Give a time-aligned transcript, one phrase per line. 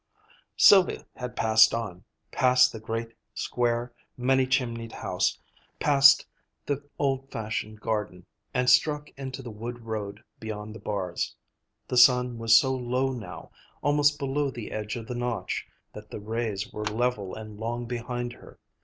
[0.57, 5.37] Sylvia had passed on, passed the great, square, many chimneyed house,
[5.79, 6.25] passed
[6.65, 11.35] the old fashioned garden, and struck into the wood road beyond the bars.
[11.87, 13.51] The sun was so low now,
[13.83, 18.33] almost below the edge of the Notch, that the rays were level and long behind
[18.33, 18.57] her.